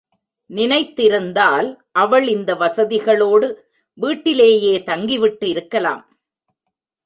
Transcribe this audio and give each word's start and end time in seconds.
நினைத்திருந்தால் 0.49 1.67
அவள் 1.91 2.27
இந்த 2.27 2.55
வசதிகளோடு 2.55 3.47
வீட்டிலேயே 3.93 4.83
தங்கிவிட்டு 4.83 5.49
இருக்கலாம். 5.49 6.03